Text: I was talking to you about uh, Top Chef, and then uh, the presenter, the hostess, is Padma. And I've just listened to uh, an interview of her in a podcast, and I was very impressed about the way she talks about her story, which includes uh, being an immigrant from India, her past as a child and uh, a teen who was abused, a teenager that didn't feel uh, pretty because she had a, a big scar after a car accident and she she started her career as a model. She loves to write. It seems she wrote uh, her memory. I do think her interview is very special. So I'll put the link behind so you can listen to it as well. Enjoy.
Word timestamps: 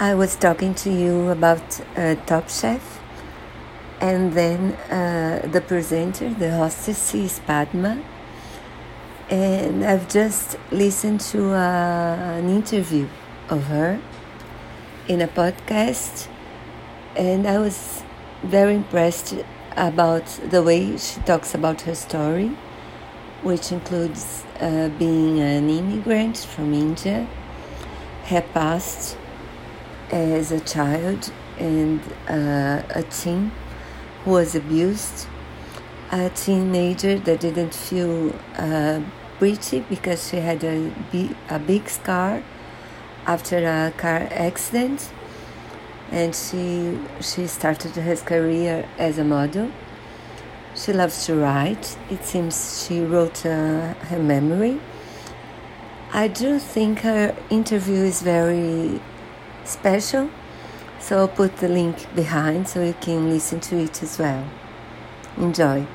I 0.00 0.12
was 0.16 0.34
talking 0.34 0.74
to 0.74 0.90
you 0.90 1.28
about 1.28 1.80
uh, 1.96 2.16
Top 2.26 2.48
Chef, 2.48 3.00
and 4.00 4.32
then 4.32 4.72
uh, 4.90 5.46
the 5.46 5.60
presenter, 5.60 6.34
the 6.34 6.50
hostess, 6.50 7.14
is 7.14 7.38
Padma. 7.38 8.02
And 9.30 9.84
I've 9.84 10.08
just 10.08 10.58
listened 10.72 11.20
to 11.32 11.52
uh, 11.52 12.38
an 12.38 12.48
interview 12.48 13.06
of 13.48 13.62
her 13.66 14.00
in 15.06 15.20
a 15.20 15.28
podcast, 15.28 16.26
and 17.14 17.46
I 17.46 17.58
was 17.58 18.02
very 18.42 18.74
impressed 18.74 19.36
about 19.76 20.26
the 20.50 20.60
way 20.60 20.96
she 20.96 21.20
talks 21.20 21.54
about 21.54 21.82
her 21.82 21.94
story, 21.94 22.48
which 23.44 23.70
includes 23.70 24.44
uh, 24.58 24.88
being 24.98 25.38
an 25.38 25.70
immigrant 25.70 26.38
from 26.38 26.74
India, 26.74 27.28
her 28.24 28.42
past 28.52 29.18
as 30.14 30.52
a 30.52 30.60
child 30.60 31.32
and 31.58 32.00
uh, 32.28 32.82
a 32.90 33.02
teen 33.10 33.50
who 34.24 34.30
was 34.30 34.54
abused, 34.54 35.26
a 36.12 36.30
teenager 36.30 37.18
that 37.18 37.40
didn't 37.40 37.74
feel 37.74 38.32
uh, 38.56 39.00
pretty 39.38 39.80
because 39.80 40.28
she 40.28 40.36
had 40.36 40.62
a, 40.62 40.92
a 41.50 41.58
big 41.58 41.88
scar 41.88 42.42
after 43.26 43.58
a 43.58 43.92
car 43.96 44.28
accident 44.30 45.10
and 46.12 46.34
she 46.34 46.98
she 47.20 47.46
started 47.46 47.92
her 47.92 48.16
career 48.16 48.88
as 48.98 49.18
a 49.18 49.24
model. 49.24 49.70
She 50.76 50.92
loves 50.92 51.26
to 51.26 51.34
write. 51.36 51.96
It 52.10 52.24
seems 52.24 52.84
she 52.86 53.00
wrote 53.00 53.44
uh, 53.46 53.94
her 54.10 54.18
memory. 54.18 54.80
I 56.12 56.28
do 56.28 56.58
think 56.58 57.00
her 57.00 57.34
interview 57.50 58.04
is 58.04 58.22
very 58.22 59.00
special. 59.64 60.30
So 61.00 61.18
I'll 61.18 61.28
put 61.28 61.56
the 61.58 61.68
link 61.68 62.14
behind 62.14 62.68
so 62.68 62.82
you 62.82 62.94
can 63.00 63.28
listen 63.28 63.60
to 63.60 63.76
it 63.76 64.02
as 64.02 64.18
well. 64.18 64.48
Enjoy. 65.36 65.86